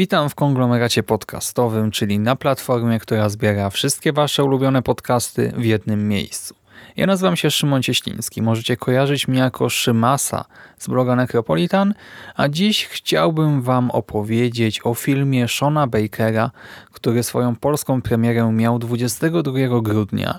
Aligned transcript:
Witam 0.00 0.28
w 0.28 0.34
konglomeracie 0.34 1.02
podcastowym, 1.02 1.90
czyli 1.90 2.18
na 2.18 2.36
platformie, 2.36 2.98
która 2.98 3.28
zbiera 3.28 3.70
wszystkie 3.70 4.12
Wasze 4.12 4.44
ulubione 4.44 4.82
podcasty 4.82 5.52
w 5.56 5.64
jednym 5.64 6.08
miejscu. 6.08 6.59
Ja 7.00 7.06
nazywam 7.06 7.36
się 7.36 7.50
Szymon 7.50 7.82
Cieśliński. 7.82 8.42
Możecie 8.42 8.76
kojarzyć 8.76 9.28
mnie 9.28 9.38
jako 9.38 9.68
Szymasa 9.68 10.44
z 10.78 10.88
bloga 10.88 11.16
Necropolitan, 11.16 11.94
a 12.36 12.48
dziś 12.48 12.86
chciałbym 12.86 13.62
Wam 13.62 13.90
opowiedzieć 13.90 14.80
o 14.84 14.94
filmie 14.94 15.48
Shona 15.48 15.86
Bakera, 15.86 16.50
który 16.92 17.22
swoją 17.22 17.56
polską 17.56 18.02
premierę 18.02 18.52
miał 18.52 18.78
22 18.78 19.80
grudnia, 19.82 20.38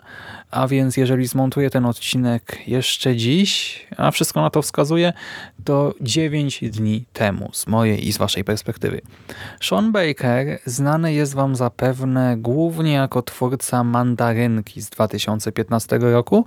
a 0.52 0.68
więc 0.68 0.98
jeżeli 0.98 1.28
zmontuję 1.28 1.70
ten 1.70 1.86
odcinek 1.86 2.68
jeszcze 2.68 3.16
dziś, 3.16 3.80
a 3.98 4.12
wszystko 4.12 4.42
na 4.42 4.50
to 4.50 4.62
wskazuje, 4.62 5.14
to 5.64 5.94
9 6.02 6.64
dni 6.70 7.06
temu 7.14 7.50
z 7.54 7.68
mojej 7.68 8.08
i 8.08 8.14
z 8.14 8.18
waszej 8.18 8.44
perspektywy. 8.44 9.02
Sean 9.62 9.92
Baker 9.92 10.60
znany 10.66 11.14
jest 11.14 11.34
wam 11.34 11.56
zapewne 11.56 12.36
głównie 12.38 12.94
jako 12.94 13.22
twórca 13.22 13.84
Mandarynki 13.84 14.82
z 14.82 14.90
2015 14.90 15.98
roku. 15.98 16.46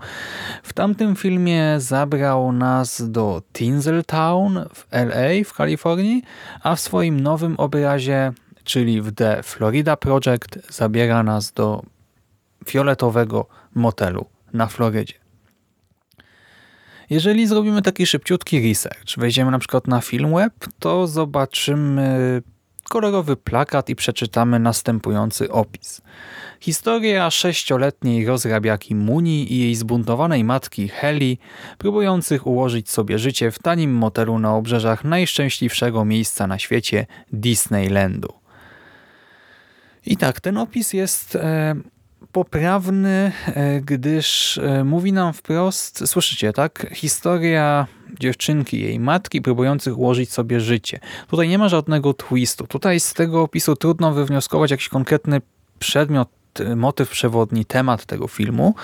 W 0.62 0.72
tamtym 0.72 1.16
filmie 1.16 1.80
zabrał 1.80 2.52
nas 2.52 3.10
do 3.10 3.42
Tinseltown 3.52 4.64
w 4.74 4.86
LA 4.92 5.44
w 5.44 5.54
Kalifornii, 5.54 6.22
a 6.62 6.76
w 6.76 6.80
swoim 6.80 7.20
nowym 7.20 7.56
obrazie, 7.56 8.32
czyli 8.64 9.02
w 9.02 9.12
The 9.12 9.42
Florida 9.42 9.96
Project, 9.96 10.58
zabiera 10.70 11.22
nas 11.22 11.52
do 11.52 11.82
fioletowego 12.66 13.46
motelu 13.74 14.26
na 14.52 14.66
Florydzie. 14.66 15.14
Jeżeli 17.10 17.46
zrobimy 17.46 17.82
taki 17.82 18.06
szybciutki 18.06 18.68
research, 18.68 19.16
wejdziemy 19.16 19.50
na 19.50 19.58
przykład 19.58 19.88
na 19.88 20.00
Filmweb, 20.00 20.52
to 20.78 21.06
zobaczymy 21.06 22.42
kolorowy 22.88 23.36
plakat 23.36 23.88
i 23.88 23.96
przeczytamy 23.96 24.58
następujący 24.58 25.50
opis. 25.50 26.00
Historia 26.60 27.30
sześcioletniej 27.30 28.26
rozrabiaki 28.26 28.94
Muni 28.94 29.52
i 29.52 29.58
jej 29.58 29.74
zbuntowanej 29.74 30.44
matki 30.44 30.88
Heli, 30.88 31.38
próbujących 31.78 32.46
ułożyć 32.46 32.90
sobie 32.90 33.18
życie 33.18 33.50
w 33.50 33.58
tanim 33.58 33.92
motelu 33.92 34.38
na 34.38 34.54
obrzeżach 34.54 35.04
najszczęśliwszego 35.04 36.04
miejsca 36.04 36.46
na 36.46 36.58
świecie 36.58 37.06
Disneylandu. 37.32 38.28
I 40.06 40.16
tak, 40.16 40.40
ten 40.40 40.58
opis 40.58 40.92
jest 40.92 41.36
e, 41.36 41.74
poprawny, 42.32 43.32
e, 43.46 43.80
gdyż 43.80 44.58
e, 44.58 44.84
mówi 44.84 45.12
nam 45.12 45.32
wprost, 45.32 46.08
słyszycie, 46.08 46.52
tak? 46.52 46.86
Historia 46.92 47.86
dziewczynki, 48.20 48.80
jej 48.80 49.00
matki 49.00 49.42
próbujących 49.42 49.98
ułożyć 49.98 50.32
sobie 50.32 50.60
życie. 50.60 51.00
Tutaj 51.28 51.48
nie 51.48 51.58
ma 51.58 51.68
żadnego 51.68 52.14
twistu. 52.14 52.66
Tutaj 52.66 53.00
z 53.00 53.14
tego 53.14 53.42
opisu 53.42 53.76
trudno 53.76 54.12
wywnioskować 54.12 54.70
jakiś 54.70 54.88
konkretny 54.88 55.40
przedmiot, 55.78 56.28
motyw 56.76 57.10
przewodni, 57.10 57.64
temat 57.64 58.06
tego 58.06 58.28
filmu. 58.28 58.74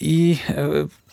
I 0.00 0.38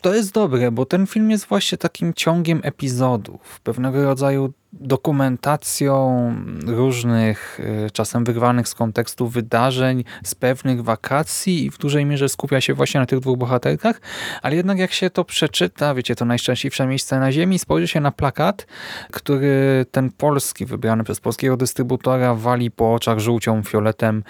to 0.04 0.14
jest 0.14 0.34
dobre, 0.34 0.72
bo 0.72 0.86
ten 0.86 1.08
film 1.08 1.32
jest 1.32 1.46
właśnie 1.46 1.78
takim 1.78 2.14
ciągiem 2.14 2.62
epizodów, 2.64 3.60
pewnego 3.64 4.04
rodzaju 4.04 4.54
dokumentacją 4.74 6.36
różnych, 6.68 7.60
y, 7.88 7.92
czasem 7.92 8.24
wyrwanych 8.24 8.68
z 8.68 8.76
kontekstu 8.76 9.28
wydarzeń, 9.28 10.04
z 10.24 10.36
pewnych 10.36 10.84
wakacji 10.84 11.66
i 11.66 11.72
w 11.72 11.78
dużej 11.78 12.06
mierze 12.06 12.30
skupia 12.30 12.62
się 12.62 12.74
właśnie 12.74 13.00
na 13.00 13.06
tych 13.06 13.20
dwóch 13.20 13.38
bohaterkach, 13.38 14.02
ale 14.42 14.56
jednak 14.56 14.78
jak 14.78 14.94
się 14.94 15.10
to 15.10 15.26
przeczyta, 15.26 15.96
wiecie, 15.96 16.16
to 16.16 16.26
najszczęśliwsze 16.26 16.88
miejsce 16.88 17.20
na 17.20 17.32
ziemi, 17.32 17.60
spojrzy 17.60 17.88
się 17.88 18.00
na 18.00 18.12
plakat, 18.12 18.68
który 19.12 19.86
ten 19.92 20.12
polski, 20.12 20.66
wybrany 20.66 21.04
przez 21.04 21.20
polskiego 21.20 21.58
dystrybutora, 21.58 22.36
wali 22.36 22.72
po 22.72 22.94
oczach 22.94 23.20
żółcią, 23.20 23.64
fioletem 23.64 24.24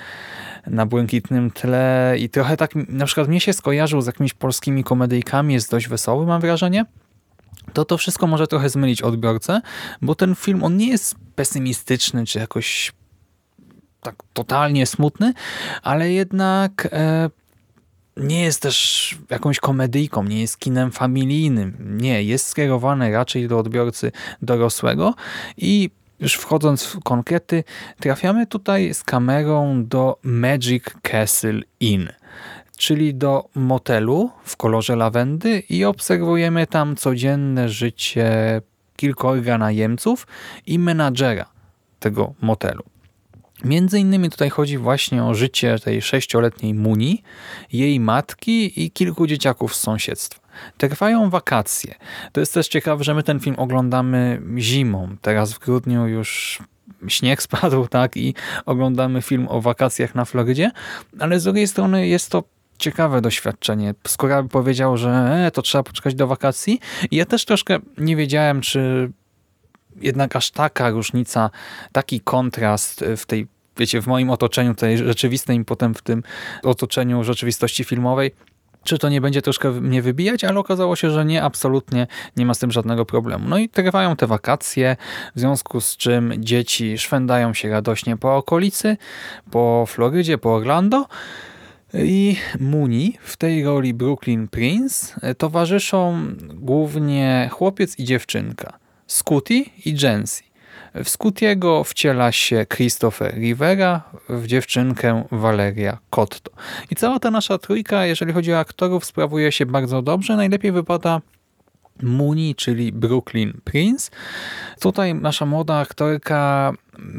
na 0.67 0.85
błękitnym 0.85 1.51
tle 1.51 2.15
i 2.19 2.29
trochę 2.29 2.57
tak 2.57 2.71
na 2.75 3.05
przykład 3.05 3.27
mnie 3.27 3.39
się 3.39 3.53
skojarzył 3.53 4.01
z 4.01 4.07
jakimiś 4.07 4.33
polskimi 4.33 4.83
komedyjkami, 4.83 5.53
jest 5.53 5.71
dość 5.71 5.87
wesoły 5.87 6.25
mam 6.25 6.41
wrażenie, 6.41 6.85
to 7.73 7.85
to 7.85 7.97
wszystko 7.97 8.27
może 8.27 8.47
trochę 8.47 8.69
zmylić 8.69 9.01
odbiorcę, 9.01 9.61
bo 10.01 10.15
ten 10.15 10.35
film 10.35 10.63
on 10.63 10.77
nie 10.77 10.87
jest 10.87 11.15
pesymistyczny 11.35 12.25
czy 12.25 12.39
jakoś 12.39 12.93
tak 14.01 14.15
totalnie 14.33 14.85
smutny, 14.85 15.33
ale 15.83 16.11
jednak 16.11 16.87
e, 16.91 17.29
nie 18.17 18.43
jest 18.43 18.61
też 18.61 19.17
jakąś 19.29 19.59
komedyjką, 19.59 20.23
nie 20.23 20.41
jest 20.41 20.59
kinem 20.59 20.91
familijnym. 20.91 21.97
Nie, 22.01 22.23
jest 22.23 22.47
skierowany 22.47 23.11
raczej 23.11 23.47
do 23.47 23.59
odbiorcy 23.59 24.11
dorosłego 24.41 25.13
i 25.57 25.89
już 26.23 26.33
wchodząc 26.33 26.83
w 26.83 26.99
konkrety, 26.99 27.63
trafiamy 27.99 28.47
tutaj 28.47 28.93
z 28.93 29.03
kamerą 29.03 29.85
do 29.85 30.19
Magic 30.23 30.83
Castle 31.01 31.61
Inn 31.79 32.09
czyli 32.77 33.15
do 33.15 33.49
motelu 33.55 34.31
w 34.43 34.57
kolorze 34.57 34.95
lawendy 34.95 35.59
i 35.69 35.85
obserwujemy 35.85 36.67
tam 36.67 36.95
codzienne 36.95 37.69
życie 37.69 38.61
kilkorga 38.95 39.57
najemców 39.57 40.27
i 40.65 40.79
menadżera 40.79 41.45
tego 41.99 42.33
motelu. 42.41 42.83
Między 43.63 43.99
innymi 43.99 44.29
tutaj 44.29 44.49
chodzi 44.49 44.77
właśnie 44.77 45.23
o 45.23 45.33
życie 45.33 45.79
tej 45.79 46.01
sześcioletniej 46.01 46.73
Muni, 46.73 47.23
jej 47.73 47.99
matki 47.99 48.83
i 48.83 48.91
kilku 48.91 49.27
dzieciaków 49.27 49.75
z 49.75 49.79
sąsiedztwa. 49.79 50.42
Trwają 50.77 51.29
wakacje. 51.29 51.95
To 52.31 52.39
jest 52.39 52.53
też 52.53 52.67
ciekawe, 52.67 53.03
że 53.03 53.13
my 53.13 53.23
ten 53.23 53.39
film 53.39 53.55
oglądamy 53.59 54.41
zimą. 54.57 55.15
Teraz 55.21 55.53
w 55.53 55.59
grudniu 55.59 56.07
już 56.07 56.59
śnieg 57.07 57.41
spadł, 57.47 57.87
tak, 57.87 58.17
i 58.17 58.35
oglądamy 58.65 59.21
film 59.21 59.47
o 59.49 59.61
wakacjach 59.61 60.15
na 60.15 60.25
Florydzie, 60.25 60.71
ale 61.19 61.39
z 61.39 61.43
drugiej 61.43 61.67
strony 61.67 62.07
jest 62.07 62.29
to 62.29 62.43
ciekawe 62.77 63.21
doświadczenie. 63.21 63.93
Skoro 64.07 64.43
by 64.43 64.49
powiedział, 64.49 64.97
że 64.97 65.09
e, 65.45 65.51
to 65.51 65.61
trzeba 65.61 65.83
poczekać 65.83 66.15
do 66.15 66.27
wakacji. 66.27 66.79
I 67.11 67.15
ja 67.15 67.25
też 67.25 67.45
troszkę 67.45 67.79
nie 67.97 68.15
wiedziałem, 68.15 68.61
czy 68.61 69.11
jednak 70.01 70.35
aż 70.35 70.51
taka 70.51 70.89
różnica, 70.89 71.49
taki 71.91 72.21
kontrast 72.21 73.03
w 73.17 73.25
tej, 73.25 73.47
wiecie, 73.77 74.01
w 74.01 74.07
moim 74.07 74.29
otoczeniu 74.29 74.75
tej 74.75 74.97
rzeczywistej 74.97 75.57
i 75.57 75.65
potem 75.65 75.93
w 75.93 76.01
tym 76.01 76.23
otoczeniu 76.63 77.23
rzeczywistości 77.23 77.83
filmowej, 77.83 78.31
czy 78.83 78.97
to 78.97 79.09
nie 79.09 79.21
będzie 79.21 79.41
troszkę 79.41 79.71
mnie 79.71 80.01
wybijać, 80.01 80.43
ale 80.43 80.59
okazało 80.59 80.95
się, 80.95 81.11
że 81.11 81.25
nie, 81.25 81.43
absolutnie 81.43 82.07
nie 82.37 82.45
ma 82.45 82.53
z 82.53 82.59
tym 82.59 82.71
żadnego 82.71 83.05
problemu. 83.05 83.49
No 83.49 83.57
i 83.57 83.69
trwają 83.69 84.15
te 84.15 84.27
wakacje, 84.27 84.97
w 85.35 85.39
związku 85.39 85.81
z 85.81 85.97
czym 85.97 86.33
dzieci 86.37 86.97
szwędają 86.97 87.53
się 87.53 87.69
radośnie 87.69 88.17
po 88.17 88.35
okolicy, 88.35 88.97
po 89.51 89.85
Florydzie, 89.87 90.37
po 90.37 90.55
Orlando, 90.55 91.05
i 91.93 92.35
Muni 92.59 93.17
w 93.21 93.37
tej 93.37 93.63
roli 93.63 93.93
Brooklyn 93.93 94.47
Prince 94.47 95.15
towarzyszą 95.37 96.27
głównie 96.53 97.49
chłopiec 97.51 97.99
i 97.99 98.03
dziewczynka, 98.03 98.79
Scooty 99.07 99.53
i 99.85 99.95
Jency. 100.01 100.52
W 100.95 101.09
Scootiego 101.09 101.83
wciela 101.83 102.31
się 102.31 102.65
Christopher 102.73 103.35
Rivera, 103.35 104.01
w 104.29 104.47
dziewczynkę 104.47 105.23
Valeria 105.31 105.97
Cotto. 106.09 106.51
I 106.91 106.95
cała 106.95 107.19
ta 107.19 107.31
nasza 107.31 107.57
trójka, 107.57 108.05
jeżeli 108.05 108.33
chodzi 108.33 108.53
o 108.53 108.59
aktorów, 108.59 109.05
sprawuje 109.05 109.51
się 109.51 109.65
bardzo 109.65 110.01
dobrze. 110.01 110.35
Najlepiej 110.35 110.71
wypada 110.71 111.21
Muni, 112.01 112.55
czyli 112.55 112.91
Brooklyn 112.91 113.61
Prince. 113.63 114.11
Tutaj 114.79 115.15
nasza 115.15 115.45
młoda 115.45 115.75
aktorka 115.75 116.73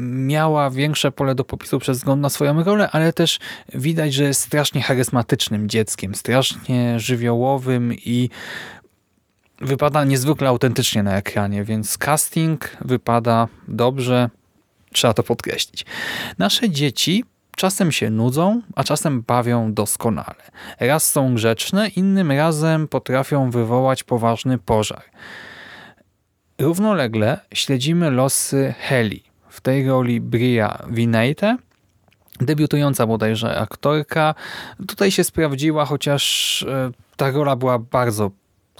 miała 0.04 0.70
większe 0.70 1.12
pole 1.12 1.34
do 1.34 1.44
popisu 1.44 1.78
przez 1.78 1.98
wzgląd 1.98 2.22
na 2.22 2.30
swoją 2.30 2.62
rolę, 2.62 2.88
ale 2.92 3.12
też 3.12 3.38
widać, 3.74 4.14
że 4.14 4.24
jest 4.24 4.40
strasznie 4.40 4.82
charyzmatycznym 4.82 5.68
dzieckiem, 5.68 6.14
strasznie 6.14 7.00
żywiołowym 7.00 7.94
i 7.94 8.30
wypada 9.60 10.04
niezwykle 10.04 10.48
autentycznie 10.48 11.02
na 11.02 11.16
ekranie, 11.16 11.64
więc 11.64 11.98
casting 11.98 12.76
wypada 12.80 13.48
dobrze, 13.68 14.30
trzeba 14.92 15.14
to 15.14 15.22
podkreślić. 15.22 15.86
Nasze 16.38 16.70
dzieci 16.70 17.24
czasem 17.56 17.92
się 17.92 18.10
nudzą, 18.10 18.62
a 18.74 18.84
czasem 18.84 19.22
bawią 19.22 19.74
doskonale. 19.74 20.50
Raz 20.80 21.10
są 21.10 21.34
grzeczne, 21.34 21.88
innym 21.88 22.32
razem 22.32 22.88
potrafią 22.88 23.50
wywołać 23.50 24.02
poważny 24.02 24.58
pożar. 24.58 25.02
Równolegle 26.58 27.40
śledzimy 27.54 28.10
losy 28.10 28.74
Heli. 28.78 29.22
W 29.48 29.60
tej 29.60 29.88
roli 29.88 30.20
Bria 30.20 30.78
Vinate, 30.90 31.56
debiutująca 32.40 33.06
bodajże 33.06 33.58
aktorka. 33.58 34.34
Tutaj 34.88 35.10
się 35.10 35.24
sprawdziła, 35.24 35.84
chociaż 35.84 36.62
e, 36.62 36.90
ta 37.16 37.30
rola 37.30 37.56
była 37.56 37.78
bardzo 37.78 38.30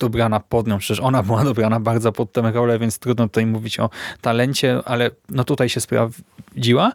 dobrana 0.01 0.41
pod 0.41 0.67
nią, 0.67 0.79
przecież 0.79 1.01
ona 1.01 1.23
była 1.23 1.45
dobrana 1.45 1.81
bardzo 1.81 2.13
pod 2.13 2.33
tę 2.33 2.53
rolę, 2.55 2.79
więc 2.79 2.99
trudno 2.99 3.29
tutaj 3.29 3.47
mówić 3.47 3.81
o 3.81 3.91
talencie, 4.21 4.81
ale 4.85 5.11
no 5.29 5.45
tutaj 5.45 5.69
się 5.69 5.81
sprawdziła. 5.81 6.93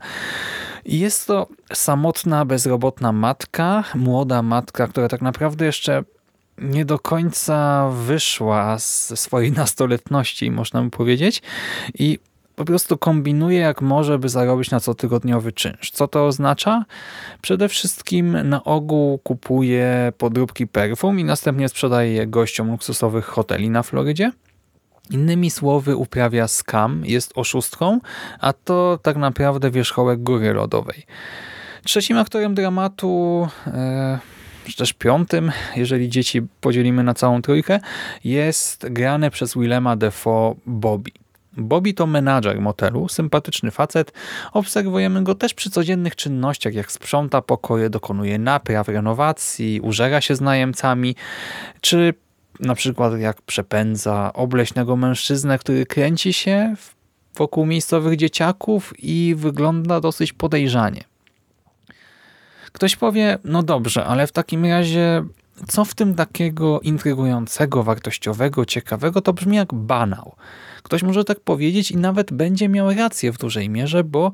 Jest 0.86 1.28
to 1.28 1.48
samotna, 1.74 2.46
bezrobotna 2.46 3.12
matka, 3.12 3.84
młoda 3.96 4.42
matka, 4.42 4.88
która 4.88 5.08
tak 5.08 5.22
naprawdę 5.22 5.66
jeszcze 5.66 6.04
nie 6.58 6.86
do 6.86 7.00
końca 7.00 7.90
wyszła 7.90 8.78
ze 8.78 9.18
swojej 9.18 9.52
nastoletności, 9.52 10.52
można 10.52 10.82
by 10.82 10.90
powiedzieć. 10.90 11.42
I 11.94 12.20
po 12.60 12.66
prostu 12.66 12.98
kombinuje 12.98 13.60
jak 13.60 13.82
może, 13.82 14.20
by 14.20 14.30
zarobić 14.30 14.72
na 14.72 14.80
cotygodniowy 14.80 15.52
czynsz. 15.52 15.92
Co 15.92 16.08
to 16.08 16.26
oznacza? 16.26 16.86
Przede 17.42 17.70
wszystkim 17.70 18.50
na 18.50 18.64
ogół 18.64 19.18
kupuje 19.18 20.14
podróbki 20.18 20.68
perfum 20.68 21.20
i 21.20 21.24
następnie 21.24 21.70
sprzedaje 21.70 22.14
je 22.14 22.28
gościom 22.28 22.72
luksusowych 22.72 23.26
hoteli 23.26 23.70
na 23.70 23.84
Florydzie. 23.84 24.32
Innymi 25.10 25.50
słowy 25.50 25.96
uprawia 25.96 26.48
skam, 26.48 27.06
jest 27.06 27.32
oszustką, 27.36 28.00
a 28.40 28.54
to 28.54 29.00
tak 29.02 29.18
naprawdę 29.18 29.72
wierzchołek 29.72 30.24
góry 30.24 30.54
lodowej. 30.54 31.04
Trzecim 31.84 32.18
aktorem 32.18 32.56
dramatu, 32.56 33.48
e, 33.68 34.20
czy 34.66 34.78
też 34.78 34.94
piątym, 34.94 35.52
jeżeli 35.76 36.10
dzieci 36.10 36.42
podzielimy 36.62 37.04
na 37.04 37.14
całą 37.14 37.42
trójkę, 37.42 37.80
jest 38.24 38.90
grany 38.90 39.32
przez 39.32 39.58
Willema 39.58 39.96
Defoe 39.96 40.56
Bobby. 40.66 41.12
Bobby 41.60 41.94
to 41.94 42.08
menadżer 42.08 42.62
motelu, 42.62 43.08
sympatyczny 43.08 43.72
facet. 43.72 44.12
Obserwujemy 44.54 45.24
go 45.24 45.36
też 45.36 45.54
przy 45.54 45.70
codziennych 45.70 46.16
czynnościach, 46.16 46.74
jak 46.74 46.92
sprząta 46.92 47.42
pokoje, 47.42 47.90
dokonuje 47.90 48.40
napraw, 48.40 48.88
renowacji, 48.88 49.82
użera 49.82 50.22
się 50.22 50.36
z 50.36 50.42
najemcami, 50.42 51.16
czy 51.82 52.14
na 52.60 52.76
przykład 52.76 53.20
jak 53.20 53.42
przepędza 53.42 54.32
obleśnego 54.34 54.96
mężczyznę, 54.96 55.60
który 55.60 55.86
kręci 55.86 56.34
się 56.34 56.76
wokół 57.36 57.66
miejscowych 57.66 58.18
dzieciaków 58.18 58.94
i 59.00 59.36
wygląda 59.38 60.00
dosyć 60.00 60.34
podejrzanie. 60.34 61.04
Ktoś 62.72 62.96
powie, 62.96 63.38
no 63.44 63.64
dobrze, 63.64 64.06
ale 64.06 64.28
w 64.28 64.32
takim 64.32 64.66
razie 64.66 65.24
co 65.68 65.86
w 65.86 65.96
tym 65.96 66.16
takiego 66.16 66.80
intrygującego, 66.80 67.84
wartościowego, 67.84 68.66
ciekawego? 68.66 69.22
To 69.22 69.34
brzmi 69.34 69.58
jak 69.58 69.74
banał. 69.74 70.36
Ktoś 70.84 71.04
może 71.04 71.24
tak 71.24 71.40
powiedzieć 71.40 71.92
i 71.92 71.98
nawet 71.98 72.34
będzie 72.34 72.70
miał 72.70 72.94
rację 72.94 73.32
w 73.32 73.38
dużej 73.38 73.70
mierze, 73.70 74.04
bo 74.04 74.32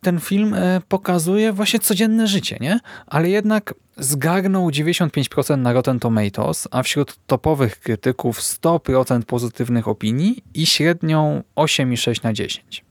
ten 0.00 0.20
film 0.20 0.54
e, 0.54 0.80
pokazuje 0.88 1.52
właśnie 1.52 1.80
codzienne 1.80 2.26
życie, 2.26 2.58
nie? 2.60 2.80
Ale 3.06 3.30
jednak 3.30 3.74
zgarnął 3.96 4.68
95% 4.68 5.58
na 5.58 5.72
Rotten 5.72 6.00
Tomatoes, 6.00 6.68
a 6.70 6.82
wśród 6.82 7.16
topowych 7.26 7.80
krytyków 7.80 8.40
100% 8.40 9.22
pozytywnych 9.22 9.88
opinii 9.88 10.44
i 10.54 10.66
średnią 10.66 11.42
8,6 11.56 12.24
na 12.24 12.32
10. 12.32 12.84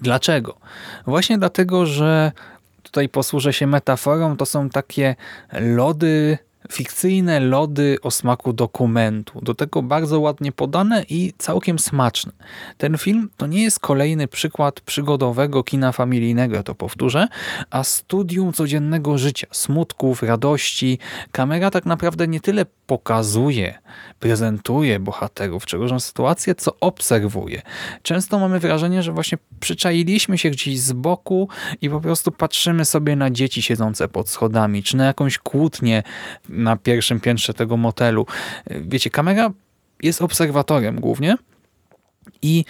Dlaczego? 0.00 0.56
Właśnie 1.06 1.38
dlatego, 1.38 1.86
że 1.86 2.32
tutaj 2.96 3.08
posłużę 3.08 3.52
się 3.52 3.66
metaforą, 3.66 4.36
to 4.36 4.46
są 4.46 4.70
takie 4.70 5.16
lody 5.52 6.38
fikcyjne 6.72 7.40
lody 7.40 7.98
o 8.02 8.10
smaku 8.10 8.52
dokumentu. 8.52 9.40
Do 9.42 9.54
tego 9.54 9.82
bardzo 9.82 10.20
ładnie 10.20 10.52
podane 10.52 11.04
i 11.08 11.32
całkiem 11.38 11.78
smaczne. 11.78 12.32
Ten 12.78 12.98
film 12.98 13.30
to 13.36 13.46
nie 13.46 13.62
jest 13.62 13.80
kolejny 13.80 14.28
przykład 14.28 14.80
przygodowego 14.80 15.64
kina 15.64 15.92
familijnego, 15.92 16.62
to 16.62 16.74
powtórzę, 16.74 17.28
a 17.70 17.84
studium 17.84 18.52
codziennego 18.52 19.18
życia, 19.18 19.46
smutków, 19.52 20.22
radości. 20.22 20.98
Kamera 21.32 21.70
tak 21.70 21.86
naprawdę 21.86 22.28
nie 22.28 22.40
tyle 22.40 22.66
pokazuje, 22.86 23.78
prezentuje 24.20 25.00
bohaterów 25.00 25.66
czy 25.66 25.76
różne 25.76 26.00
sytuacje, 26.00 26.54
co 26.54 26.76
obserwuje. 26.80 27.62
Często 28.02 28.38
mamy 28.38 28.60
wrażenie, 28.60 29.02
że 29.02 29.12
właśnie 29.12 29.38
przyczailiśmy 29.60 30.38
się 30.38 30.50
gdzieś 30.50 30.80
z 30.80 30.92
boku 30.92 31.48
i 31.80 31.90
po 31.90 32.00
prostu 32.00 32.32
patrzymy 32.32 32.84
sobie 32.84 33.16
na 33.16 33.30
dzieci 33.30 33.62
siedzące 33.62 34.08
pod 34.08 34.28
schodami, 34.28 34.82
czy 34.82 34.96
na 34.96 35.04
jakąś 35.04 35.38
kłótnię 35.38 36.02
na 36.56 36.76
pierwszym 36.76 37.20
piętrze 37.20 37.54
tego 37.54 37.76
motelu. 37.76 38.26
Wiecie, 38.66 39.10
kamera 39.10 39.50
jest 40.02 40.22
obserwatorem 40.22 41.00
głównie, 41.00 41.36
i 42.42 42.64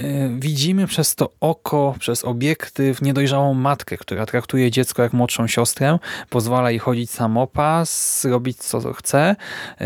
y, 0.00 0.30
widzimy 0.38 0.86
przez 0.86 1.14
to 1.14 1.32
oko, 1.40 1.94
przez 1.98 2.24
obiektyw 2.24 3.02
niedojrzałą 3.02 3.54
matkę, 3.54 3.96
która 3.96 4.26
traktuje 4.26 4.70
dziecko 4.70 5.02
jak 5.02 5.12
młodszą 5.12 5.46
siostrę, 5.46 5.98
pozwala 6.30 6.70
jej 6.70 6.78
chodzić 6.78 7.10
samopas, 7.10 8.24
robić 8.24 8.58
co 8.58 8.92
chce. 8.92 9.36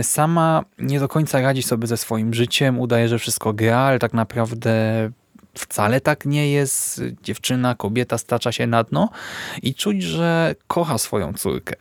Sama 0.02 0.64
nie 0.78 1.00
do 1.00 1.08
końca 1.08 1.40
radzi 1.40 1.62
sobie 1.62 1.86
ze 1.86 1.96
swoim 1.96 2.34
życiem, 2.34 2.80
udaje, 2.80 3.08
że 3.08 3.18
wszystko 3.18 3.52
gra, 3.52 3.78
ale 3.78 3.98
tak 3.98 4.12
naprawdę 4.12 5.10
wcale 5.58 6.00
tak 6.00 6.26
nie 6.26 6.50
jest. 6.50 7.02
Dziewczyna, 7.22 7.74
kobieta 7.74 8.18
stacza 8.18 8.52
się 8.52 8.66
na 8.66 8.84
dno 8.84 9.08
i 9.62 9.74
czuć, 9.74 10.02
że 10.02 10.54
kocha 10.66 10.98
swoją 10.98 11.32
córkę. 11.32 11.74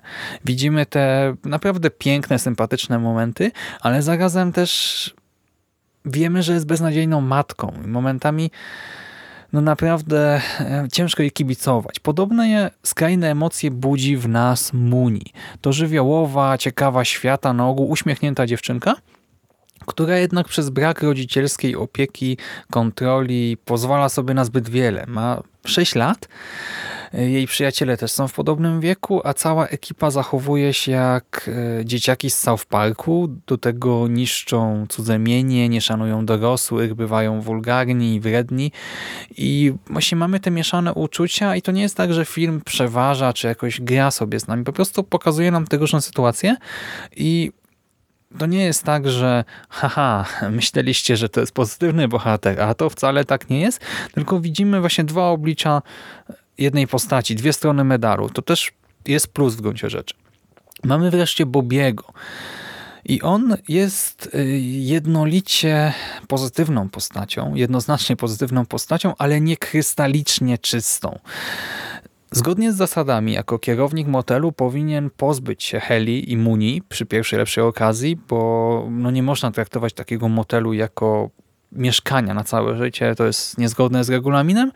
Widzimy 0.45 0.85
te 0.85 1.35
naprawdę 1.43 1.89
piękne, 1.89 2.39
sympatyczne 2.39 2.99
momenty, 2.99 3.51
ale 3.81 4.01
zarazem 4.01 4.51
też 4.51 5.13
wiemy, 6.05 6.43
że 6.43 6.53
jest 6.53 6.65
beznadziejną 6.65 7.21
matką. 7.21 7.73
Momentami 7.85 8.51
no 9.53 9.61
naprawdę 9.61 10.41
e, 10.59 10.87
ciężko 10.91 11.21
jej 11.21 11.31
kibicować. 11.31 11.99
Podobne 11.99 12.71
skrajne 12.83 13.31
emocje 13.31 13.71
budzi 13.71 14.17
w 14.17 14.27
nas 14.27 14.73
Muni. 14.73 15.25
To 15.61 15.73
żywiołowa, 15.73 16.57
ciekawa 16.57 17.05
świata, 17.05 17.53
na 17.53 17.67
ogół 17.67 17.89
uśmiechnięta 17.89 18.45
dziewczynka, 18.45 18.95
która 19.85 20.17
jednak 20.17 20.47
przez 20.47 20.69
brak 20.69 21.03
rodzicielskiej 21.03 21.75
opieki, 21.75 22.37
kontroli 22.71 23.57
pozwala 23.65 24.09
sobie 24.09 24.33
na 24.33 24.45
zbyt 24.45 24.69
wiele. 24.69 25.05
Ma 25.07 25.41
6 25.65 25.95
lat, 25.95 26.27
jej 27.13 27.47
przyjaciele 27.47 27.97
też 27.97 28.11
są 28.11 28.27
w 28.27 28.33
podobnym 28.33 28.81
wieku, 28.81 29.21
a 29.23 29.33
cała 29.33 29.67
ekipa 29.67 30.11
zachowuje 30.11 30.73
się 30.73 30.91
jak 30.91 31.49
e, 31.79 31.85
dzieciaki 31.85 32.29
z 32.29 32.39
South 32.39 32.65
Parku. 32.65 33.29
Do 33.47 33.57
tego 33.57 34.07
niszczą 34.07 34.85
cudze 34.89 35.19
mienie, 35.19 35.69
nie 35.69 35.81
szanują 35.81 36.25
dorosłych, 36.25 36.93
bywają 36.93 37.41
wulgarni 37.41 38.15
i 38.15 38.19
wredni. 38.19 38.71
I 39.37 39.73
właśnie 39.89 40.17
mamy 40.17 40.39
te 40.39 40.51
mieszane 40.51 40.93
uczucia 40.93 41.55
i 41.55 41.61
to 41.61 41.71
nie 41.71 41.81
jest 41.81 41.97
tak, 41.97 42.13
że 42.13 42.25
film 42.25 42.61
przeważa, 42.65 43.33
czy 43.33 43.47
jakoś 43.47 43.81
gra 43.81 44.11
sobie 44.11 44.39
z 44.39 44.47
nami. 44.47 44.63
Po 44.63 44.73
prostu 44.73 45.03
pokazuje 45.03 45.51
nam 45.51 45.67
te 45.67 45.77
różne 45.77 46.01
sytuacje 46.01 46.55
i 47.15 47.51
to 48.37 48.45
nie 48.45 48.63
jest 48.63 48.83
tak, 48.83 49.09
że 49.09 49.43
haha, 49.69 50.25
myśleliście, 50.51 51.17
że 51.17 51.29
to 51.29 51.39
jest 51.39 51.51
pozytywny 51.51 52.07
bohater, 52.07 52.61
a 52.61 52.73
to 52.73 52.89
wcale 52.89 53.25
tak 53.25 53.49
nie 53.49 53.61
jest, 53.61 53.79
tylko 54.13 54.39
widzimy 54.39 54.79
właśnie 54.79 55.03
dwa 55.03 55.29
oblicza 55.29 55.81
jednej 56.57 56.87
postaci, 56.87 57.35
dwie 57.35 57.53
strony 57.53 57.83
medalu. 57.83 58.29
To 58.29 58.41
też 58.41 58.71
jest 59.07 59.27
plus 59.27 59.55
w 59.55 59.61
gruncie 59.61 59.89
rzeczy. 59.89 60.15
Mamy 60.83 61.11
wreszcie 61.11 61.45
Bobiego. 61.45 62.13
I 63.05 63.21
on 63.21 63.57
jest 63.67 64.29
y, 64.35 64.59
jednolicie 64.69 65.93
pozytywną 66.27 66.89
postacią, 66.89 67.55
jednoznacznie 67.55 68.15
pozytywną 68.15 68.65
postacią, 68.65 69.13
ale 69.17 69.41
nie 69.41 69.57
krystalicznie 69.57 70.57
czystą. 70.57 71.19
Zgodnie 72.35 72.73
z 72.73 72.75
zasadami, 72.75 73.33
jako 73.33 73.59
kierownik 73.59 74.07
motelu 74.07 74.51
powinien 74.51 75.09
pozbyć 75.09 75.63
się 75.63 75.79
Heli 75.79 76.31
i 76.31 76.37
Muni 76.37 76.81
przy 76.89 77.05
pierwszej 77.05 77.39
lepszej 77.39 77.63
okazji, 77.63 78.15
bo 78.15 78.87
no 78.91 79.11
nie 79.11 79.23
można 79.23 79.51
traktować 79.51 79.93
takiego 79.93 80.29
motelu 80.29 80.73
jako 80.73 81.29
mieszkania 81.71 82.33
na 82.33 82.43
całe 82.43 82.77
życie, 82.77 83.15
to 83.15 83.25
jest 83.25 83.57
niezgodne 83.57 84.03
z 84.03 84.09
regulaminem, 84.09 84.71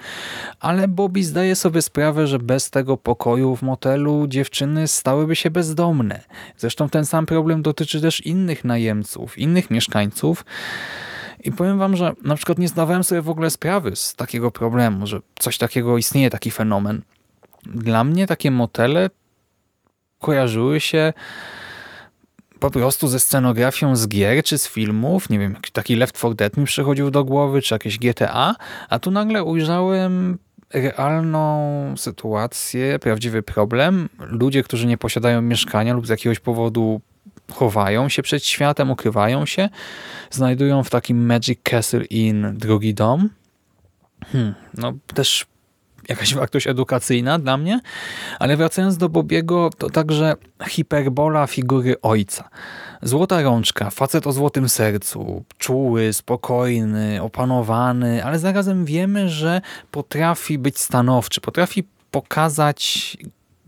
ale 0.59 0.87
Bobby 0.87 1.23
zdaje 1.23 1.55
sobie 1.55 1.81
sprawę, 1.81 2.27
że 2.27 2.39
bez 2.39 2.69
tego 2.69 2.97
pokoju 2.97 3.55
w 3.55 3.61
motelu 3.61 4.27
dziewczyny 4.27 4.87
stałyby 4.87 5.35
się 5.35 5.51
bezdomne. 5.51 6.21
Zresztą 6.57 6.89
ten 6.89 7.05
sam 7.05 7.25
problem 7.25 7.61
dotyczy 7.61 8.01
też 8.01 8.21
innych 8.25 8.65
najemców, 8.65 9.37
innych 9.37 9.71
mieszkańców. 9.71 10.45
I 11.43 11.51
powiem 11.51 11.77
wam, 11.77 11.95
że 11.95 12.13
na 12.23 12.35
przykład 12.35 12.57
nie 12.57 12.67
zdawałem 12.67 13.03
sobie 13.03 13.21
w 13.21 13.29
ogóle 13.29 13.49
sprawy 13.49 13.95
z 13.95 14.15
takiego 14.15 14.51
problemu, 14.51 15.07
że 15.07 15.19
coś 15.39 15.57
takiego 15.57 15.97
istnieje, 15.97 16.29
taki 16.29 16.51
fenomen. 16.51 17.01
Dla 17.75 18.03
mnie 18.03 18.27
takie 18.27 18.51
motele 18.51 19.09
kojarzyły 20.19 20.79
się 20.79 21.13
po 22.59 22.71
prostu 22.71 23.07
ze 23.07 23.19
scenografią 23.19 23.95
z 23.95 24.07
gier 24.07 24.43
czy 24.43 24.57
z 24.57 24.67
filmów. 24.67 25.29
Nie 25.29 25.39
wiem, 25.39 25.55
taki 25.73 25.95
Left 25.95 26.17
4 26.17 26.35
Dead 26.35 26.57
mi 26.57 26.65
przychodził 26.65 27.11
do 27.11 27.23
głowy, 27.23 27.61
czy 27.61 27.75
jakieś 27.75 27.99
GTA, 27.99 28.55
a 28.89 28.99
tu 28.99 29.11
nagle 29.11 29.43
ujrzałem 29.43 30.37
realną 30.73 31.93
sytuację, 31.97 32.99
prawdziwy 32.99 33.43
problem. 33.43 34.09
Ludzie, 34.19 34.63
którzy 34.63 34.87
nie 34.87 34.97
posiadają 34.97 35.41
mieszkania 35.41 35.93
lub 35.93 36.07
z 36.07 36.09
jakiegoś 36.09 36.39
powodu 36.39 37.01
chowają 37.51 38.09
się 38.09 38.21
przed 38.21 38.45
światem, 38.45 38.91
ukrywają 38.91 39.45
się, 39.45 39.69
znajdują 40.31 40.83
w 40.83 40.89
takim 40.89 41.25
Magic 41.25 41.59
Castle 41.63 42.05
Inn 42.05 42.57
drugi 42.57 42.93
dom. 42.93 43.29
Hmm, 44.31 44.55
no 44.77 44.93
też 45.13 45.45
jakaś 46.09 46.33
wartość 46.33 46.67
edukacyjna 46.67 47.39
dla 47.39 47.57
mnie, 47.57 47.79
ale 48.39 48.57
wracając 48.57 48.97
do 48.97 49.09
Bobiego, 49.09 49.69
to 49.77 49.89
także 49.89 50.33
hiperbola 50.67 51.47
figury 51.47 52.01
ojca. 52.01 52.49
Złota 53.01 53.41
rączka, 53.41 53.89
facet 53.89 54.27
o 54.27 54.31
złotym 54.31 54.69
sercu, 54.69 55.43
czuły, 55.57 56.13
spokojny, 56.13 57.21
opanowany, 57.21 58.25
ale 58.25 58.39
zarazem 58.39 58.85
wiemy, 58.85 59.29
że 59.29 59.61
potrafi 59.91 60.57
być 60.57 60.79
stanowczy, 60.79 61.41
potrafi 61.41 61.83
pokazać 62.11 63.17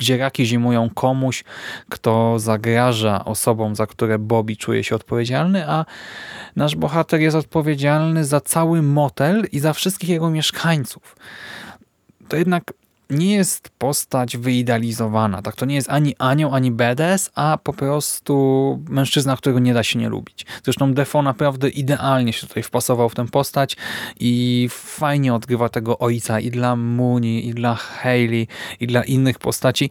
gdzie 0.02 0.18
raki 0.18 0.46
zimują 0.46 0.90
komuś, 0.90 1.44
kto 1.90 2.40
zagraża 2.40 3.26
osobom, 3.26 3.76
za 3.76 3.88
które 3.88 4.20
Bobby 4.20 4.56
czuje 4.56 4.84
się 4.84 4.96
odpowiedzialny, 4.96 5.70
a 5.70 5.86
nasz 6.56 6.76
bohater 6.76 7.20
jest 7.20 7.38
odpowiedzialny 7.38 8.26
za 8.26 8.42
cały 8.42 8.82
motel 8.82 9.48
i 9.52 9.60
za 9.60 9.74
wszystkich 9.74 10.10
jego 10.10 10.30
mieszkańców. 10.30 11.16
To 12.32 12.38
jednak 12.38 12.74
nie 13.10 13.36
jest 13.36 13.70
postać 13.70 14.38
wyidealizowana. 14.38 15.42
Tak? 15.42 15.56
To 15.56 15.66
nie 15.66 15.76
jest 15.76 15.90
ani 15.90 16.16
anioł, 16.20 16.56
ani 16.56 16.72
badass, 16.72 17.32
a 17.36 17.58
po 17.64 17.74
prostu 17.74 18.84
mężczyzna, 18.90 19.38
którego 19.38 19.60
nie 19.60 19.74
da 19.74 19.84
się 19.84 20.00
nie 20.00 20.10
lubić. 20.10 20.46
Zresztą 20.64 20.94
Defo 20.94 21.22
naprawdę 21.22 21.70
idealnie 21.70 22.34
się 22.34 22.48
tutaj 22.48 22.64
wpasował 22.64 23.10
w 23.10 23.16
tę 23.16 23.28
postać 23.28 23.78
i 24.20 24.68
fajnie 24.72 25.34
odgrywa 25.34 25.70
tego 25.70 26.00
ojca 26.00 26.40
i 26.40 26.52
dla 26.52 26.76
Muni, 26.76 27.48
i 27.48 27.54
dla 27.54 27.76
Hayley, 27.76 28.48
i 28.80 28.88
dla 28.88 29.04
innych 29.04 29.40
postaci. 29.40 29.90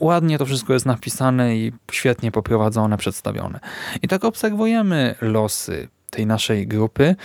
Ładnie 0.00 0.38
to 0.38 0.46
wszystko 0.46 0.72
jest 0.72 0.86
napisane 0.86 1.56
i 1.56 1.72
świetnie 1.92 2.32
poprowadzone, 2.32 2.96
przedstawione. 2.98 3.60
I 4.02 4.08
tak 4.08 4.24
obserwujemy 4.24 5.14
losy 5.20 5.88
tej 6.10 6.26
naszej 6.26 6.66
grupy. 6.66 7.16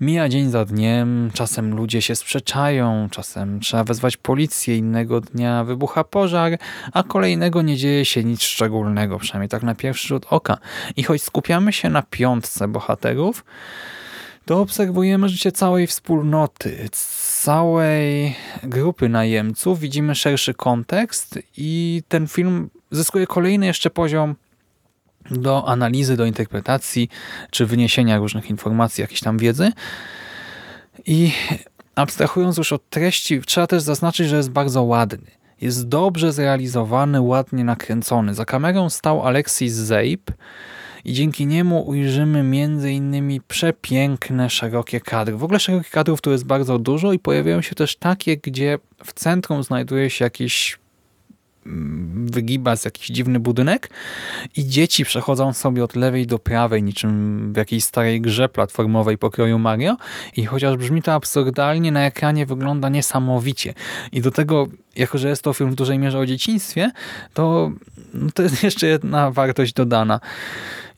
Mija 0.00 0.28
dzień 0.28 0.50
za 0.50 0.64
dniem, 0.64 1.30
czasem 1.34 1.76
ludzie 1.76 2.02
się 2.02 2.16
sprzeczają, 2.16 3.08
czasem 3.10 3.60
trzeba 3.60 3.84
wezwać 3.84 4.16
policję, 4.16 4.76
innego 4.76 5.20
dnia 5.20 5.64
wybucha 5.64 6.04
pożar, 6.04 6.58
a 6.92 7.02
kolejnego 7.02 7.62
nie 7.62 7.76
dzieje 7.76 8.04
się 8.04 8.24
nic 8.24 8.42
szczególnego, 8.42 9.18
przynajmniej 9.18 9.48
tak 9.48 9.62
na 9.62 9.74
pierwszy 9.74 10.08
rzut 10.08 10.26
oka. 10.30 10.58
I 10.96 11.02
choć 11.02 11.22
skupiamy 11.22 11.72
się 11.72 11.90
na 11.90 12.02
piątce 12.02 12.68
bohaterów, 12.68 13.44
to 14.44 14.60
obserwujemy 14.60 15.28
życie 15.28 15.52
całej 15.52 15.86
wspólnoty, 15.86 16.88
całej 17.42 18.36
grupy 18.62 19.08
najemców, 19.08 19.80
widzimy 19.80 20.14
szerszy 20.14 20.54
kontekst 20.54 21.38
i 21.56 22.02
ten 22.08 22.28
film 22.28 22.70
zyskuje 22.90 23.26
kolejny 23.26 23.66
jeszcze 23.66 23.90
poziom 23.90 24.34
do 25.30 25.68
analizy, 25.68 26.16
do 26.16 26.24
interpretacji, 26.24 27.08
czy 27.50 27.66
wyniesienia 27.66 28.18
różnych 28.18 28.50
informacji, 28.50 29.02
jakiejś 29.02 29.20
tam 29.20 29.38
wiedzy. 29.38 29.72
I 31.06 31.32
abstrahując 31.94 32.56
już 32.56 32.72
od 32.72 32.90
treści, 32.90 33.40
trzeba 33.40 33.66
też 33.66 33.82
zaznaczyć, 33.82 34.28
że 34.28 34.36
jest 34.36 34.50
bardzo 34.50 34.82
ładny. 34.82 35.30
Jest 35.60 35.88
dobrze 35.88 36.32
zrealizowany, 36.32 37.20
ładnie 37.20 37.64
nakręcony. 37.64 38.34
Za 38.34 38.44
kamerą 38.44 38.90
stał 38.90 39.26
Alexis 39.26 39.72
Zeip 39.72 40.30
i 41.04 41.12
dzięki 41.12 41.46
niemu 41.46 41.88
ujrzymy 41.88 42.44
innymi 42.92 43.40
przepiękne, 43.40 44.50
szerokie 44.50 45.00
kadry. 45.00 45.36
W 45.36 45.44
ogóle 45.44 45.60
szerokich 45.60 45.90
kadrów 45.90 46.20
tu 46.20 46.30
jest 46.30 46.44
bardzo 46.44 46.78
dużo 46.78 47.12
i 47.12 47.18
pojawiają 47.18 47.62
się 47.62 47.74
też 47.74 47.96
takie, 47.96 48.36
gdzie 48.36 48.78
w 49.04 49.12
centrum 49.12 49.62
znajduje 49.62 50.10
się 50.10 50.24
jakiś 50.24 50.78
wygiba 52.24 52.76
z 52.76 52.84
jakiś 52.84 53.06
dziwny 53.06 53.40
budynek 53.40 53.90
i 54.56 54.66
dzieci 54.66 55.04
przechodzą 55.04 55.52
sobie 55.52 55.84
od 55.84 55.96
lewej 55.96 56.26
do 56.26 56.38
prawej, 56.38 56.82
niczym 56.82 57.52
w 57.52 57.56
jakiejś 57.56 57.84
starej 57.84 58.20
grze 58.20 58.48
platformowej 58.48 59.18
pokroju 59.18 59.58
Mario 59.58 59.96
i 60.36 60.46
chociaż 60.46 60.76
brzmi 60.76 61.02
to 61.02 61.12
absurdalnie, 61.12 61.92
na 61.92 62.06
ekranie 62.06 62.46
wygląda 62.46 62.88
niesamowicie. 62.88 63.74
I 64.12 64.20
do 64.20 64.30
tego, 64.30 64.66
jako 64.96 65.18
że 65.18 65.28
jest 65.28 65.42
to 65.42 65.52
film 65.52 65.70
w 65.70 65.74
dużej 65.74 65.98
mierze 65.98 66.18
o 66.18 66.26
dzieciństwie, 66.26 66.90
to, 67.34 67.70
no 68.14 68.30
to 68.34 68.42
jest 68.42 68.62
jeszcze 68.68 68.86
jedna 68.86 69.30
wartość 69.30 69.72
dodana. 69.72 70.20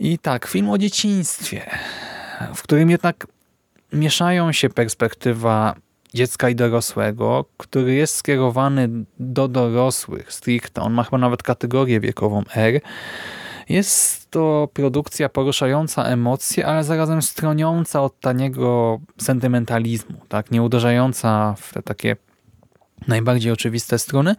I 0.01 0.19
tak, 0.19 0.47
film 0.47 0.71
o 0.71 0.79
dzieciństwie, 0.79 1.71
w 2.55 2.63
którym 2.63 2.91
jednak 2.91 3.27
mieszają 3.93 4.53
się 4.53 4.69
perspektywa 4.69 5.75
dziecka 6.15 6.49
i 6.51 6.55
dorosłego, 6.55 7.45
który 7.57 7.95
jest 7.95 8.15
skierowany 8.15 8.89
do 9.19 9.49
dorosłych 9.49 10.33
stricte. 10.33 10.83
On 10.83 10.93
ma 10.93 11.05
chyba 11.05 11.19
nawet 11.19 11.43
kategorię 11.43 12.01
wiekową 12.01 12.43
R. 12.55 12.81
Jest 13.69 14.31
to 14.31 14.69
produkcja 14.73 15.29
poruszająca 15.29 16.05
emocje, 16.05 16.67
ale 16.67 16.85
zarazem 16.85 17.23
stroniąca 17.23 18.03
od 18.03 18.21
taniego 18.21 19.01
sentymentalizmu, 19.19 20.17
tak? 20.29 20.51
nie 20.51 20.63
uderzająca 20.63 21.55
w 21.59 21.73
te 21.73 21.83
takie 21.83 22.17
najbardziej 23.09 23.53
oczywiste 23.53 23.99
strony. 23.99 24.37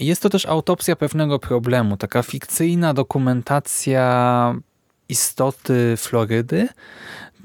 Jest 0.00 0.22
to 0.22 0.30
też 0.30 0.46
autopsja 0.46 0.96
pewnego 0.96 1.38
problemu, 1.38 1.96
taka 1.96 2.22
fikcyjna 2.22 2.94
dokumentacja 2.94 4.54
istoty 5.08 5.94
Florydy, 5.96 6.68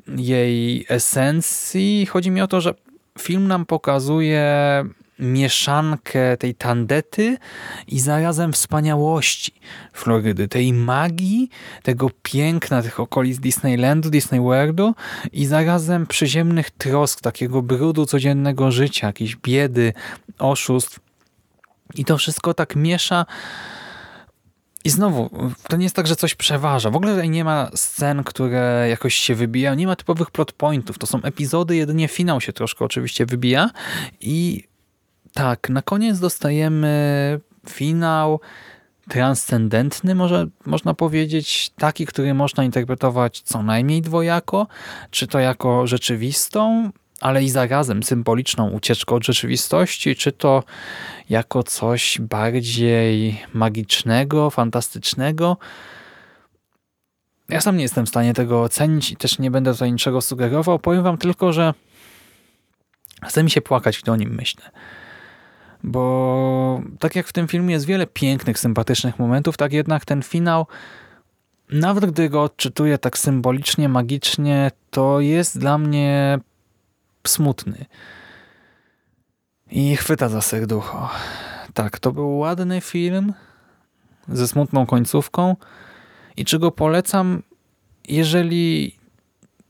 jej 0.08 0.86
esencji. 0.90 2.06
Chodzi 2.06 2.32
mi 2.32 2.42
o 2.42 2.48
to, 2.48 2.62
że 2.62 2.74
film 3.20 3.48
nam 3.48 3.66
pokazuje 3.66 4.46
mieszankę 5.20 6.38
tej 6.38 6.56
tandety 6.56 7.38
i 7.88 8.00
zarazem 8.00 8.54
wspaniałości 8.54 9.52
Florydy, 9.94 10.48
tej 10.48 10.74
magii, 10.74 11.50
tego 11.84 12.10
piękna 12.24 12.82
tych 12.82 13.00
okolic 13.00 13.40
Disneylandu, 13.40 14.10
Disney 14.10 14.40
Worldu 14.40 14.96
i 15.34 15.46
zarazem 15.46 16.08
przyziemnych 16.08 16.72
trosk, 16.72 17.22
takiego 17.22 17.62
brudu 17.62 18.06
codziennego 18.06 18.72
życia, 18.72 19.08
jakiejś 19.08 19.36
biedy, 19.36 19.94
oszustw. 20.40 21.00
I 21.96 22.06
to 22.06 22.18
wszystko 22.18 22.54
tak 22.54 22.76
miesza 22.76 23.26
i 24.86 24.90
znowu, 24.90 25.30
to 25.68 25.78
nie 25.78 25.84
jest 25.84 25.96
tak, 25.96 26.08
że 26.08 26.16
coś 26.16 26.36
przeważa. 26.36 26.90
W 26.90 26.96
ogóle 26.96 27.14
tutaj 27.14 27.30
nie 27.30 27.44
ma 27.44 27.70
scen, 27.76 28.24
które 28.24 28.88
jakoś 28.90 29.16
się 29.16 29.36
wybijają. 29.36 29.76
Nie 29.76 29.88
ma 29.88 29.96
typowych 29.96 30.32
plot 30.32 30.52
pointów. 30.52 30.98
To 30.98 31.08
są 31.08 31.22
epizody, 31.22 31.76
jedynie 31.76 32.08
finał 32.08 32.42
się 32.42 32.54
troszkę 32.54 32.86
oczywiście 32.86 33.26
wybija. 33.26 33.70
I 34.22 34.64
tak, 35.34 35.70
na 35.70 35.82
koniec 35.82 36.20
dostajemy 36.20 37.40
finał 37.70 38.40
transcendentny, 39.10 40.16
może 40.16 40.48
można 40.66 40.94
powiedzieć, 40.94 41.72
taki, 41.78 42.06
który 42.06 42.34
można 42.34 42.64
interpretować 42.64 43.42
co 43.42 43.64
najmniej 43.64 44.02
dwojako, 44.02 44.68
czy 45.12 45.28
to 45.28 45.40
jako 45.40 45.88
rzeczywistą, 45.88 46.92
ale 47.26 47.44
i 47.44 47.50
zarazem 47.50 48.04
symboliczną 48.04 48.70
ucieczkę 48.70 49.16
od 49.16 49.26
rzeczywistości, 49.26 50.16
czy 50.16 50.32
to 50.32 50.64
jako 51.30 51.64
coś 51.64 52.18
bardziej 52.22 53.42
magicznego, 53.54 54.50
fantastycznego. 54.50 55.58
Ja 57.50 57.62
sam 57.62 57.78
nie 57.78 57.84
jestem 57.84 58.06
w 58.06 58.10
stanie 58.10 58.34
tego 58.34 58.62
ocenić 58.62 59.12
i 59.12 59.16
też 59.16 59.40
nie 59.40 59.52
będę 59.52 59.74
tutaj 59.74 59.92
niczego 59.92 60.22
sugerował. 60.22 60.80
Powiem 60.80 61.04
wam 61.04 61.18
tylko, 61.18 61.54
że 61.54 61.74
chce 63.28 63.44
mi 63.44 63.52
się 63.52 63.62
płakać, 63.62 64.00
gdy 64.02 64.12
o 64.12 64.16
nim 64.16 64.36
myślę. 64.36 64.64
Bo 65.84 66.82
tak 67.00 67.16
jak 67.16 67.28
w 67.28 67.34
tym 67.34 67.48
filmie 67.48 67.74
jest 67.74 67.86
wiele 67.86 68.08
pięknych, 68.08 68.60
sympatycznych 68.60 69.20
momentów, 69.20 69.58
tak 69.58 69.74
jednak 69.74 70.06
ten 70.06 70.24
finał, 70.24 70.68
nawet 71.70 72.06
gdy 72.06 72.30
go 72.30 72.44
odczytuję 72.44 72.98
tak 72.98 73.18
symbolicznie, 73.18 73.90
magicznie, 73.90 74.72
to 74.90 75.20
jest 75.20 75.60
dla 75.60 75.78
mnie 75.78 76.40
smutny. 77.30 77.86
I 79.72 79.96
chwyta 79.96 80.30
za 80.30 80.42
serducho. 80.42 81.10
Tak, 81.74 82.00
to 82.00 82.12
był 82.12 82.38
ładny 82.38 82.82
film 82.82 83.34
ze 84.28 84.48
smutną 84.48 84.86
końcówką 84.86 85.56
i 86.38 86.46
czy 86.46 86.60
go 86.60 86.72
polecam, 86.72 87.44
jeżeli 88.08 88.96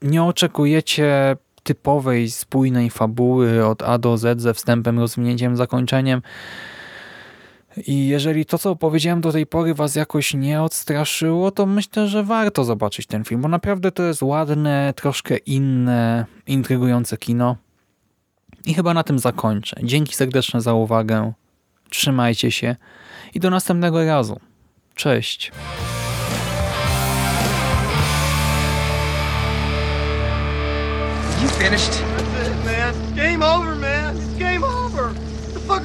nie 0.02 0.24
oczekujecie 0.24 1.38
typowej, 1.64 2.32
spójnej 2.32 2.90
fabuły 2.90 3.66
od 3.66 3.84
A 3.84 3.98
do 3.98 4.18
Z 4.18 4.42
ze 4.42 4.54
wstępem, 4.54 5.00
rozwinięciem, 5.00 5.58
zakończeniem 5.58 6.22
i 7.78 8.08
jeżeli 8.08 8.46
to, 8.46 8.58
co 8.58 8.72
opowiedziałem 8.72 9.22
do 9.22 9.32
tej 9.32 9.46
pory 9.46 9.74
was 9.74 9.96
jakoś 9.96 10.34
nie 10.34 10.62
odstraszyło, 10.62 11.52
to 11.52 11.66
myślę, 11.66 12.08
że 12.08 12.24
warto 12.24 12.64
zobaczyć 12.64 13.08
ten 13.08 13.24
film, 13.24 13.42
bo 13.42 13.48
naprawdę 13.48 13.92
to 13.92 14.04
jest 14.04 14.22
ładne, 14.22 14.94
troszkę 14.96 15.38
inne, 15.38 16.26
intrygujące 16.48 17.18
kino. 17.18 17.56
I 18.66 18.74
chyba 18.74 18.94
na 18.94 19.04
tym 19.04 19.20
zakończę. 19.20 19.76
Dzięki 19.84 20.16
serdeczne 20.16 20.62
za 20.62 20.74
uwagę. 20.74 21.34
Trzymajcie 21.90 22.52
się 22.52 22.76
i 23.34 23.40
do 23.40 23.50
następnego 23.50 24.06
razu. 24.06 24.40
Cześć. 24.96 25.52
You 31.42 31.50
finished? 31.50 31.92
That's 31.92 32.48
it, 32.48 32.66
man. 32.66 33.16
Game 33.16 33.44
over, 33.44 33.76
man. 33.76 33.85